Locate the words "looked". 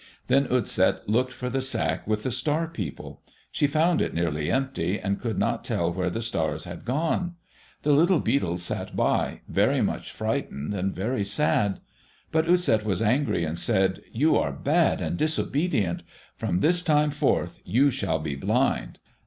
1.07-1.31